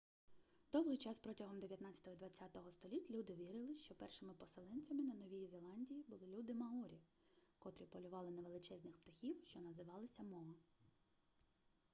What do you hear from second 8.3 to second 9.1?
на величезних